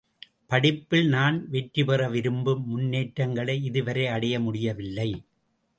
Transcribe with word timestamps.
படிப்பில் 0.47 1.07
நான் 1.07 1.37
வெற்றிபெற 1.49 2.09
விரும்பும் 2.09 2.65
முன்னேற்றங்களை 2.67 3.63
இதுவரை 3.63 4.07
அடைய 4.07 4.39
முடியவில்லை. 4.39 5.09